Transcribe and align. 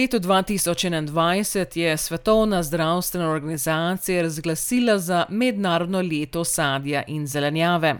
Leto 0.00 0.18
2021 0.18 1.78
je 1.78 1.96
Svetovna 1.96 2.62
zdravstvena 2.62 3.30
organizacija 3.30 4.22
razglasila 4.22 4.98
za 4.98 5.26
mednarodno 5.28 6.00
leto 6.00 6.44
sadja 6.44 7.02
in 7.06 7.26
zelenjave. 7.26 7.94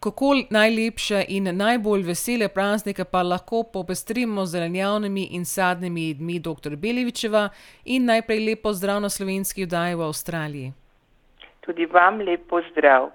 Kako 0.00 0.34
najlepše 0.50 1.24
in 1.28 1.56
najbolj 1.56 2.02
vesele 2.02 2.48
praznike 2.48 3.04
pa 3.04 3.22
lahko 3.22 3.62
popestrimo 3.62 4.46
z 4.46 4.50
zelenjavnimi 4.50 5.28
in 5.30 5.44
sadnimi 5.44 6.08
jedmi 6.08 6.38
dr. 6.38 6.76
Belevičeva 6.76 7.48
in 7.84 8.04
najprej 8.04 8.44
lepo 8.48 8.72
zdrav 8.72 9.00
na 9.00 9.08
slovenski 9.08 9.64
vdaji 9.64 9.94
v 9.94 10.02
Avstraliji. 10.02 10.72
Tudi 11.60 11.86
vam 11.86 12.20
lepo 12.20 12.60
zdrav. 12.72 13.10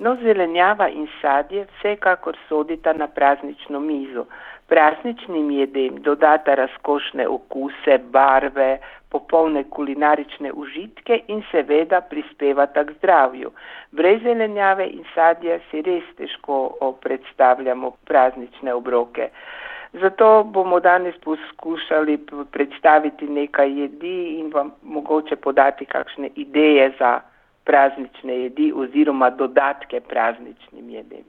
No, 0.00 0.14
zelenjava 0.22 0.86
in 0.88 1.08
sadje 1.20 1.66
vsekakor 1.70 2.36
sodita 2.48 2.92
na 2.92 3.06
praznično 3.06 3.80
mizo. 3.80 4.24
Prazničnim 4.68 5.50
jedem 5.50 5.98
dodata 6.02 6.54
razkošne 6.54 7.26
okuse, 7.28 7.98
barve, 7.98 8.78
popolne 9.10 9.64
kulinarične 9.64 10.52
užitke 10.52 11.20
in 11.28 11.42
seveda 11.50 12.00
prispevata 12.00 12.84
k 12.84 12.96
zdravju. 12.98 13.50
Brez 13.92 14.22
zelenjave 14.22 14.86
in 14.86 15.04
sadja 15.14 15.58
si 15.70 15.82
res 15.82 16.06
težko 16.16 16.60
predstavljamo 17.02 17.90
praznične 18.08 18.74
obroke. 18.74 19.28
Zato 19.92 20.44
bomo 20.44 20.80
danes 20.80 21.14
poskušali 21.24 22.18
predstaviti 22.52 23.28
nekaj 23.28 23.80
jedi 23.80 24.38
in 24.38 24.52
vam 24.54 24.70
mogoče 24.82 25.36
podati 25.36 25.84
kakšne 25.84 26.30
ideje 26.34 26.92
za 26.98 27.18
praznične 27.70 28.40
jedi 28.44 28.72
oziroma 28.76 29.30
dodatke 29.30 30.00
prazničnim 30.00 30.90
jedem. 30.90 31.28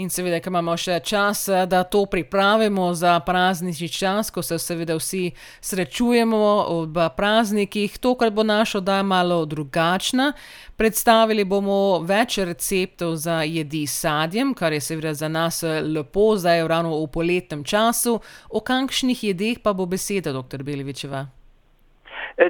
In 0.00 0.08
seveda, 0.08 0.38
ker 0.40 0.48
imamo 0.48 0.72
še 0.80 0.94
čas, 1.04 1.42
da 1.68 1.82
to 1.84 2.06
pripravimo 2.08 2.86
za 2.96 3.18
praznični 3.26 3.90
čas, 3.92 4.30
ko 4.32 4.40
se 4.40 4.56
seveda 4.56 4.96
vsi 4.96 5.34
srečujemo 5.60 6.38
ob 6.72 6.96
praznikih. 7.16 7.98
Tokrat 8.00 8.32
bo 8.32 8.40
naša 8.40 8.78
oddaja 8.80 9.02
malo 9.04 9.42
drugačna. 9.44 10.30
Predstavili 10.80 11.44
bomo 11.44 12.00
več 12.08 12.38
receptov 12.40 13.18
za 13.20 13.42
jedi 13.44 13.84
s 13.84 13.98
sadjem, 14.06 14.54
kar 14.56 14.72
je 14.72 14.80
seveda 14.80 15.12
za 15.12 15.28
nas 15.28 15.60
lepo, 15.84 16.30
zdaj 16.40 16.64
ravno 16.72 16.96
v 16.96 17.12
poletnem 17.12 17.60
času. 17.60 18.16
O 18.48 18.64
kakšnih 18.64 19.28
jedeh 19.28 19.60
pa 19.60 19.76
bo 19.76 19.84
beseda, 19.84 20.32
doktor 20.32 20.64
Belevičeva? 20.64 21.26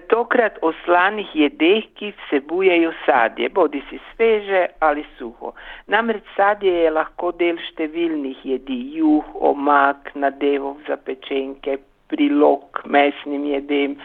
Tokrat 0.08 0.58
o 0.62 0.72
slanih 0.84 1.30
jedeh, 1.34 1.86
ki 1.98 2.12
vsebujejo 2.19 2.92
sadje, 3.06 3.48
bodi 3.48 3.83
si 3.91 3.98
sveže 4.12 4.66
ali 4.80 5.05
suho. 5.19 5.55
Namreč 5.91 6.22
sadje 6.36 6.70
je 6.84 6.91
lahko 6.91 7.33
del 7.34 7.58
številnih 7.70 8.44
jedi, 8.47 8.78
juh, 8.98 9.33
omak, 9.34 10.14
nadevov 10.14 10.78
za 10.86 10.97
pečenke, 10.97 11.80
prilog 12.12 12.83
mesnim 12.86 13.48
jedem, 13.48 13.97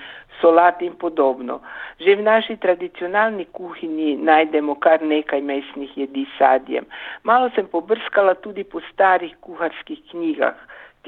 solat 0.42 0.82
in 0.82 0.96
podobno. 0.98 1.60
Že 2.02 2.18
v 2.18 2.26
naši 2.26 2.58
tradicionalni 2.58 3.46
kuhinji 3.54 4.18
najdemo 4.18 4.78
kar 4.82 5.02
nekaj 5.02 5.42
mesnih 5.42 5.94
jedi 5.98 6.26
s 6.26 6.38
sadjem. 6.42 6.90
Malo 7.24 7.54
sem 7.54 7.70
pobrskala 7.70 8.34
tudi 8.42 8.64
po 8.64 8.82
starih 8.90 9.34
kuharskih 9.46 10.02
knjigah 10.10 10.58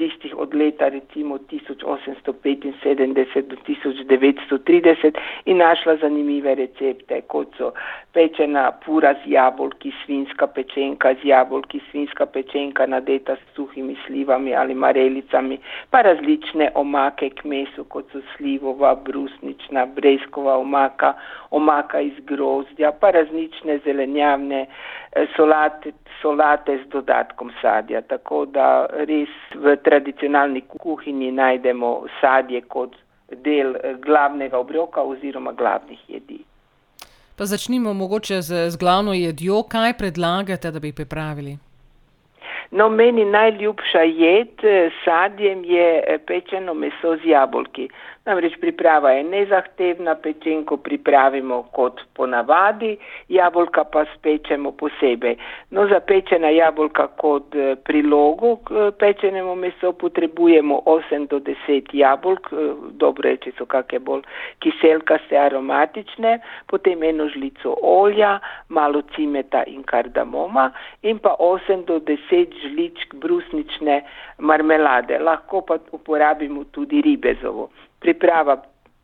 tistih 0.00 0.38
od 0.38 0.54
leta 0.54 0.88
recimo 0.88 1.38
1875 1.38 3.42
do 3.42 3.56
1930 3.68 5.18
in 5.44 5.56
našla 5.56 5.96
zanimive 5.96 6.54
recepte, 6.54 7.20
kot 7.26 7.48
so 7.58 7.72
pečena 8.12 8.72
pura 8.84 9.14
z 9.14 9.18
jabolki, 9.34 9.92
svinska 10.04 10.46
pečenka 10.46 11.14
z 11.14 11.24
jabolki, 11.24 11.80
svinska 11.90 12.26
pečenka 12.26 12.86
nadeta 12.86 13.36
s 13.36 13.56
suhimi 13.56 13.96
slivami 14.06 14.54
ali 14.54 14.74
marelicami, 14.74 15.58
pa 15.90 16.02
različne 16.02 16.70
omake 16.74 17.30
k 17.30 17.44
mesu, 17.44 17.84
kot 17.84 18.04
so 18.12 18.20
slivova, 18.36 18.94
brusnična, 18.94 19.86
breskova 19.86 20.58
omaka, 20.58 21.14
omaka 21.50 22.00
iz 22.00 22.12
grozdja, 22.24 22.92
pa 22.92 23.10
različne 23.10 23.78
zelenjavne 23.84 24.62
eh, 24.62 24.66
solate, 25.36 25.92
solate 26.22 26.78
z 26.84 26.88
dodatkom 26.90 27.50
sadja. 27.62 28.02
Tako 28.02 28.44
da 28.46 28.86
res 29.08 29.32
v 29.54 29.76
tradicionalni 29.84 30.60
kuhinji 30.60 31.32
najdemo 31.32 32.06
sadje 32.20 32.60
kot 32.60 32.96
del 33.44 33.76
eh, 33.76 33.96
glavnega 34.04 34.58
obroka 34.58 35.02
oziroma 35.02 35.52
glavnih 35.52 35.98
jedi. 36.08 36.44
Pa 37.36 37.46
začnimo 37.46 37.94
mogoče 37.94 38.42
z, 38.42 38.70
z 38.70 38.76
glavno 38.76 39.12
jedjo. 39.12 39.62
Kaj 39.62 39.96
predlagate, 39.98 40.70
da 40.70 40.80
bi 40.80 40.92
pripravili? 40.92 41.56
No, 42.70 42.88
meni 42.88 43.24
najljubša 43.24 44.00
jed 44.00 44.62
s 44.62 45.04
sadjem 45.04 45.64
je 45.64 46.18
pečeno 46.26 46.74
meso 46.74 47.16
z 47.16 47.32
jabolki. 47.32 47.88
Namreč 48.26 48.52
priprava 48.60 49.10
je 49.10 49.24
nezahtevna, 49.24 50.14
pečenko 50.14 50.76
pripravimo 50.76 51.62
kot 51.72 52.00
ponavadi, 52.14 52.96
jabolka 53.28 53.84
pa 53.84 54.04
spečemo 54.14 54.70
posebej. 54.72 55.34
No, 55.70 55.86
za 55.88 56.00
pečena 56.00 56.50
jabolka 56.54 57.06
kot 57.06 57.56
prilogo 57.84 58.56
k 58.56 58.90
pečenemu 58.98 59.54
meso 59.54 59.92
potrebujemo 59.92 60.82
8 60.86 61.26
do 61.26 61.40
10 61.40 61.90
jabolk, 61.92 62.52
dobro 62.92 63.28
je, 63.28 63.36
če 63.36 63.52
so 63.58 63.66
kakšne 63.66 63.98
bolj 63.98 64.22
kiselkaste, 64.62 65.38
aromatične, 65.38 66.38
potem 66.70 67.02
eno 67.02 67.26
žlico 67.34 67.74
olja, 67.82 68.36
malo 68.70 69.02
cimeta 69.14 69.62
in 69.66 69.82
kardamoma 69.82 70.70
in 71.02 71.18
pa 71.18 71.36
8 71.38 71.84
do 71.84 71.98
10 71.98 72.56
žličk 72.62 73.14
brusnične 73.14 74.02
marmelade. 74.38 75.18
Lahko 75.18 75.60
pa 75.60 75.78
uporabimo 75.92 76.64
tudi 76.64 77.02
ribezovo. 77.02 77.70
Priprava 78.00 78.56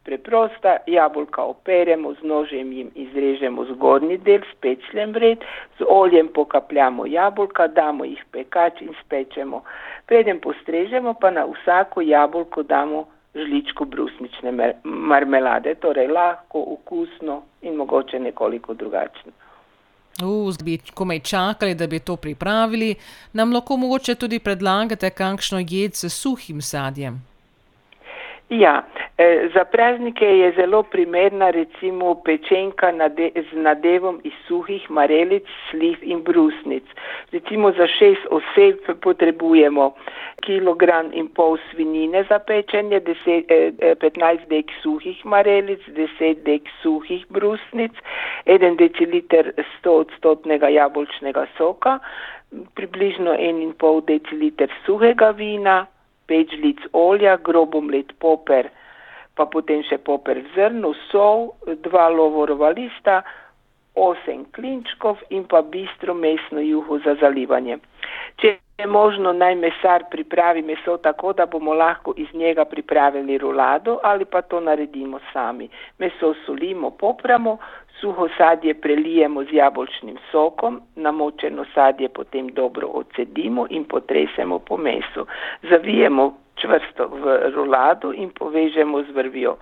preprosta, 0.07 0.77
jabolka 0.87 1.43
operemo, 1.43 2.15
z 2.15 2.23
nožem 2.23 2.73
jim 2.73 2.91
izrežemo 2.95 3.65
zgornji 3.73 4.19
del, 4.19 4.45
spečljen 4.53 5.13
vred, 5.13 5.43
z 5.79 5.89
oljem 5.89 6.29
pokapljamo 6.29 7.07
jabolka, 7.07 7.67
damo 7.67 8.05
jih 8.05 8.23
pekač 8.31 8.81
in 8.87 8.95
spečemo. 9.03 9.65
Preden 10.07 10.39
postrežemo, 10.41 11.15
pa 11.21 11.31
na 11.31 11.45
vsako 11.51 12.07
jabolko 12.07 12.63
damo 12.63 13.07
žličko 13.35 13.85
brusnične 13.85 14.53
marmelade, 14.85 15.75
torej 15.75 16.07
lahko, 16.09 16.63
okusno 16.77 17.43
in 17.63 17.75
mogoče 17.75 18.19
nekoliko 18.19 18.75
drugačno. 18.75 19.33
Uh, 20.23 20.57
bi 20.65 20.79
komaj 20.95 21.21
čakali, 21.21 21.75
da 21.75 21.87
bi 21.87 21.99
to 21.99 22.17
pripravili. 22.17 22.95
Nam 23.33 23.53
lahko 23.53 23.77
mogoče 23.77 24.15
tudi 24.15 24.39
predlagate 24.39 25.11
kakšno 25.11 25.59
jed 25.59 25.95
s 25.95 26.09
suhim 26.09 26.63
sadjem? 26.63 27.21
Ja, 28.49 28.83
za 29.55 29.65
praznike 29.65 30.25
je 30.25 30.53
zelo 30.53 30.83
primerna 30.83 31.51
recimo 31.51 32.15
pečenka 32.15 32.93
nade, 32.93 33.31
z 33.35 33.57
nadevom 33.57 34.21
iz 34.25 34.33
suhih 34.49 34.91
marelic, 34.91 35.43
sliv 35.71 35.97
in 36.03 36.23
brusnic. 36.23 36.85
Recimo 37.33 37.73
za 37.73 37.87
šest 37.87 38.27
oseb 38.31 39.01
potrebujemo 39.03 39.95
kilogram 40.43 41.11
in 41.13 41.29
pol 41.29 41.59
svinine 41.71 42.25
za 42.29 42.39
pečenje, 42.39 43.01
deset, 43.01 43.51
eh, 43.51 43.95
15 43.95 44.47
dek 44.49 44.71
suhih 44.83 45.25
marelic, 45.25 45.81
10 45.89 46.45
dek 46.45 46.63
suhih 46.83 47.27
brusnic, 47.29 47.93
1 48.45 48.77
deciliter 48.77 49.53
100 49.57 49.91
odstotnega 49.91 50.69
jabolčnega 50.69 51.47
soka, 51.59 51.99
približno 52.75 53.35
1,5 53.35 54.01
deciliter 54.07 54.71
suhega 54.85 55.31
vina, 55.31 55.87
pet 56.27 56.53
žlic 56.55 56.83
olja, 56.93 57.37
grobo 57.37 57.81
mlet 57.81 58.13
poper, 58.23 58.71
pa 59.37 59.47
potem 59.47 59.83
še 59.87 59.99
poper 59.99 60.43
zrnu, 60.55 60.95
sol, 61.11 61.51
dva 61.85 62.09
lovorova 62.13 62.71
lista, 62.77 63.23
osem 63.97 64.45
klinčkov 64.53 65.23
in 65.31 65.45
pa 65.49 65.63
bistro 65.63 66.15
mesno 66.15 66.61
juho 66.61 66.99
za 67.05 67.17
zalivanje. 67.21 67.79
Če 68.37 68.59
je 68.79 68.87
možno, 68.87 69.33
naj 69.33 69.55
mesar 69.57 70.05
pripravi 70.11 70.63
meso 70.63 70.99
tako, 71.01 71.33
da 71.33 71.47
bomo 71.47 71.75
lahko 71.75 72.13
iz 72.17 72.29
njega 72.35 72.65
pripravili 72.65 73.39
rulado 73.39 73.99
ali 74.03 74.25
pa 74.25 74.43
to 74.43 74.61
naredimo 74.61 75.21
sami. 75.33 75.69
Meso 75.99 76.35
solimo, 76.47 76.91
popramo, 76.91 77.57
suho 78.01 78.29
sadje 78.39 78.75
prelijemo 78.75 79.45
z 79.45 79.53
jabolčnim 79.53 80.17
sokom, 80.31 80.81
namočeno 80.97 81.65
sadje 81.75 82.09
potem 82.09 82.49
dobro 82.49 82.89
odcedimo 82.89 83.67
in 83.71 83.85
potresemo 83.85 84.59
po 84.59 84.77
mesu. 84.77 85.27
Zavijemo 85.71 86.35
čvrsto 86.57 87.09
v 87.09 87.51
rulado 87.55 88.13
in 88.13 88.31
povežemo 88.31 89.03
z 89.03 89.11
vrvjo. 89.11 89.57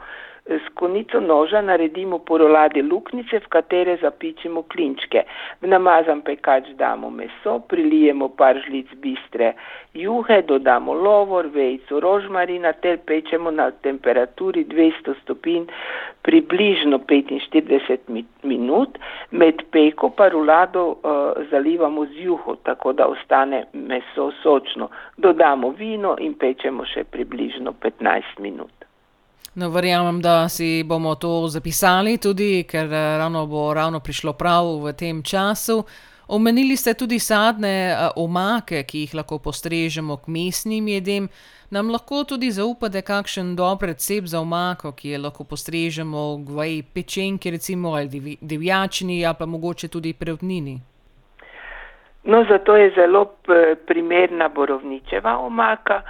S 0.47 0.69
konico 0.75 1.21
noža 1.21 1.61
naredimo 1.63 2.19
po 2.19 2.39
roladi 2.39 2.83
luknjice, 2.83 3.39
v 3.41 3.49
katere 3.49 3.97
zapičimo 4.03 4.63
klinčke. 4.69 5.23
V 5.63 5.71
namazan 5.73 6.21
pekač 6.21 6.69
damo 6.77 7.11
meso, 7.11 7.59
prilijemo 7.69 8.29
par 8.29 8.61
žlic 8.67 8.93
bistre 9.01 9.55
juhe, 9.95 10.43
dodamo 10.43 10.93
lovor, 10.93 11.49
vejco 11.55 12.01
rožmarina 12.01 12.73
ter 12.73 12.99
pečemo 13.07 13.51
na 13.51 13.71
temperaturi 13.71 14.65
200 14.65 15.15
stopinj 15.23 15.65
približno 16.23 16.99
45 16.99 18.25
minut. 18.43 18.99
Med 19.31 19.63
peko 19.71 20.11
pa 20.11 20.29
rulado 20.29 20.87
uh, 20.87 20.97
zalivamo 21.51 22.07
z 22.07 22.29
juho, 22.29 22.57
tako 22.63 22.93
da 22.93 23.07
ostane 23.07 23.65
meso 23.73 24.33
sočno. 24.43 24.91
Dodamo 25.17 25.71
vino 25.71 26.17
in 26.19 26.35
pečemo 26.35 26.85
še 26.85 27.05
približno 27.05 27.73
15 27.81 28.41
minut. 28.41 28.84
No, 29.55 29.71
verjamem, 29.71 30.21
da 30.21 30.49
si 30.49 30.83
bomo 30.83 31.15
to 31.15 31.49
zapisali 31.49 32.19
tudi, 32.19 32.65
ker 32.67 32.91
eh, 32.93 33.19
ravno 33.19 33.47
bo 33.47 33.75
ravno 33.75 34.01
prišlo 34.01 34.33
prav 34.33 34.67
v 34.83 34.93
tem 34.93 35.23
času. 35.23 35.85
Omenili 36.29 36.77
ste 36.77 36.95
tudi 36.95 37.19
sadne 37.19 37.93
eh, 37.93 38.09
omake, 38.17 38.83
ki 38.83 39.05
jih 39.05 39.15
lahko 39.15 39.39
postrežemo 39.39 40.17
k 40.17 40.29
mesnim 40.29 40.89
jedem. 40.89 41.29
Nam 41.71 41.91
lahko 41.91 42.25
tudi 42.25 42.51
zaupate, 42.51 43.03
kakšen 43.03 43.55
dober 43.57 43.95
recept 43.95 44.27
za 44.27 44.41
omako, 44.41 44.93
ki 44.93 45.15
jo 45.15 45.23
lahko 45.23 45.45
postrežemo 45.45 46.43
v 46.43 46.83
pečenki, 46.95 47.51
recimo 47.51 47.95
ali 47.95 48.37
divjačini, 48.41 49.25
ali 49.27 49.37
pa 49.39 49.47
mogoče 49.47 49.89
tudi 49.89 50.13
prevnini. 50.13 50.81
No, 52.25 52.45
zato 52.51 52.77
je 52.77 52.91
zelo 52.97 53.27
primerna 53.87 54.49
borovničeva 54.49 55.39
omaka 55.39 56.03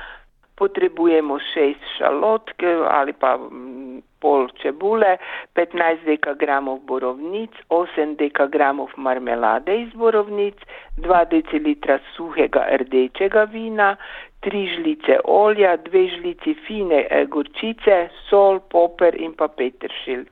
potrebujemo 0.56 1.38
šest 1.52 1.84
šalotk 1.98 2.62
ali 2.90 3.12
pa 3.12 3.36
mm, 3.36 4.02
pol 4.24 4.48
čebule, 4.62 5.16
15 5.54 6.06
dekagramov 6.08 6.80
borovnic, 6.88 7.50
8 7.68 8.16
dekagramov 8.16 8.94
marmelade 8.96 9.76
iz 9.82 9.92
borovnic, 9.92 10.56
2 10.96 11.24
decilitra 11.30 11.98
suhega 12.16 12.64
rdečega 12.80 13.44
vina, 13.52 13.96
3 14.44 14.74
žlice 14.76 15.18
olja, 15.24 15.76
2 15.76 16.08
žlici 16.16 16.54
fine 16.66 17.06
eh, 17.10 17.26
gorčice, 17.26 18.08
sol, 18.28 18.60
poper 18.60 19.16
in 19.20 19.32
pa 19.32 19.48
peteršilj. 19.48 20.26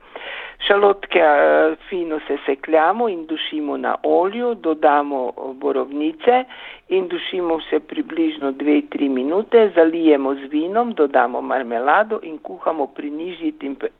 Šalotke 0.67 1.19
eh, 1.19 1.75
fino 1.89 2.19
sesekljamo 2.27 3.09
in 3.09 3.25
dušimo 3.25 3.77
na 3.77 3.95
olju, 4.03 4.53
dodamo 4.55 5.21
eh, 5.29 5.53
borovnice 5.53 6.43
in 6.89 7.07
dušimo 7.07 7.57
vse 7.57 7.79
približno 7.79 8.51
2-3 8.51 9.09
minute, 9.09 9.71
zalijemo 9.75 10.35
z 10.35 10.51
vinom, 10.51 10.93
dodamo 10.93 11.41
marmelado 11.41 12.19
in 12.23 12.37
kuhamo 12.37 12.87
pri 12.87 13.09
nižji 13.11 13.53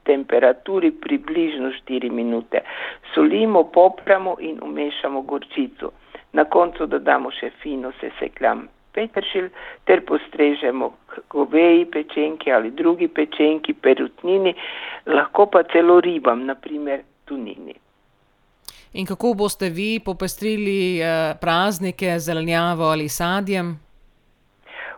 temperaturi 0.04 0.92
približno 0.92 1.72
4 1.90 2.12
minute. 2.12 2.62
Solimo, 3.14 3.64
popramo 3.64 4.36
in 4.40 4.60
umešamo 4.64 5.22
gorčico. 5.22 5.92
Na 6.34 6.46
koncu 6.46 6.86
dodamo 6.86 7.32
še 7.32 7.50
fino 7.62 7.92
sesekljam 8.00 8.68
peteršilj 8.94 9.50
ter 9.86 10.02
postrežemo 10.06 10.92
goveji 11.30 11.86
pečenki 11.86 12.52
ali 12.52 12.72
drugi 12.72 13.08
pečenki, 13.08 13.74
perutnini, 13.74 14.56
lahko 15.06 15.46
pa 15.46 15.64
celo 15.64 16.00
ribam, 16.02 16.46
naprimer 16.46 17.02
tunini. 17.26 17.74
In 18.94 19.06
kako 19.06 19.34
boste 19.34 19.70
vi 19.70 20.00
popestrili 20.06 21.00
eh, 21.02 21.34
praznike 21.42 22.20
z 22.20 22.26
zelenjavo 22.26 22.84
ali 22.84 23.10
sadjem? 23.10 23.80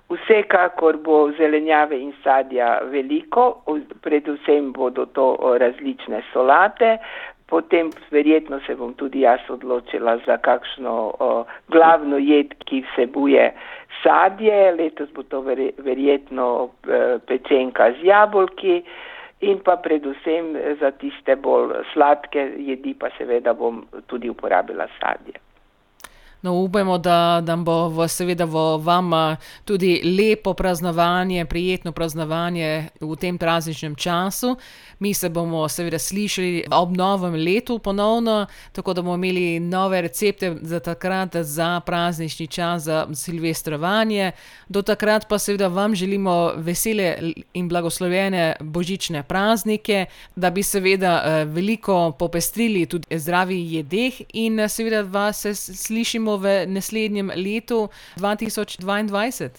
Vsekakor 0.09 0.97
bo 0.97 1.31
zelenjave 1.37 1.97
in 1.97 2.11
sadja 2.23 2.79
veliko, 2.91 3.63
predvsem 4.01 4.71
bodo 4.73 5.05
to 5.05 5.55
različne 5.59 6.21
solate, 6.33 6.97
potem 7.47 7.89
verjetno 8.11 8.59
se 8.65 8.75
bom 8.75 8.93
tudi 8.93 9.21
jaz 9.21 9.49
odločila 9.49 10.17
za 10.25 10.37
kakšno 10.37 10.93
o, 11.19 11.45
glavno 11.69 12.17
jed, 12.17 12.55
ki 12.65 12.83
vsebuje 12.87 13.51
sadje, 14.03 14.71
letos 14.77 15.09
bo 15.13 15.23
to 15.23 15.41
verjetno 15.41 16.69
e, 16.87 17.19
pečenka 17.27 17.91
z 17.99 18.09
jabolki 18.09 18.81
in 19.45 19.59
pa 19.59 19.77
predvsem 19.77 20.55
za 20.79 20.91
tiste 20.91 21.35
bolj 21.35 21.83
sladke 21.93 22.49
jedi 22.57 22.93
pa 22.93 23.09
seveda 23.17 23.53
bom 23.53 23.83
tudi 24.07 24.29
uporabila 24.29 24.87
sadje. 24.99 25.37
No, 26.41 26.53
upajmo, 26.53 26.97
da, 26.97 27.41
da 27.43 27.55
bo 27.55 27.89
v, 27.89 28.07
seveda 28.07 28.45
v 28.45 28.77
vama 28.77 29.37
tudi 29.65 30.01
lepo 30.03 30.53
praznovanje, 30.53 31.45
prijetno 31.45 31.91
praznovanje 31.91 32.89
v 33.01 33.15
tem 33.15 33.37
prazničnem 33.37 33.95
času. 33.95 34.55
Mi 34.99 35.13
se 35.13 35.29
bomo 35.29 35.67
seveda 35.69 35.99
slišali 35.99 36.65
ob 36.71 36.97
novem 36.97 37.33
letu 37.33 37.79
ponovno, 37.79 38.45
tako 38.71 38.93
da 38.93 39.01
bomo 39.01 39.15
imeli 39.15 39.59
nove 39.59 40.01
recepte 40.01 40.55
za 40.61 40.79
takrat, 40.79 41.35
za 41.35 41.79
praznični 41.79 42.47
čas, 42.47 42.83
za 42.83 43.07
silvestrovanje. 43.13 44.31
Do 44.69 44.81
takrat 44.81 45.27
pa 45.29 45.39
seveda 45.39 45.67
vam 45.67 45.95
želimo 45.95 46.53
vesele 46.55 47.33
in 47.53 47.69
blagoslovene 47.69 48.55
božične 48.59 49.23
praznike, 49.23 50.05
da 50.35 50.49
bi 50.49 50.63
seveda 50.63 51.23
eh, 51.25 51.45
veliko 51.45 52.11
popestrili 52.19 52.85
tudi 52.85 53.17
zdravi 53.17 53.73
jedeh 53.73 54.21
in 54.33 54.69
seveda 54.69 55.01
vas 55.01 55.45
slišimo 55.53 56.34
v 56.37 56.65
naslednjem 56.67 57.31
letu 57.35 57.89
2022. 58.17 59.49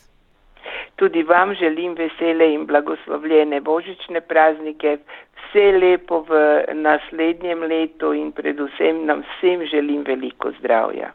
Tudi 0.97 1.23
vam 1.23 1.55
želim 1.55 1.95
vesele 1.95 2.53
in 2.55 2.67
blagoslovljene 2.67 3.61
božične 3.61 4.21
praznike, 4.21 4.99
vse 5.37 5.67
lepo 5.79 6.25
v 6.29 6.65
naslednjem 6.75 7.63
letu 7.63 8.13
in 8.13 8.33
predvsem 8.33 9.05
nam 9.07 9.23
vsem 9.23 9.67
želim 9.67 10.05
veliko 10.07 10.53
zdravja. 10.59 11.13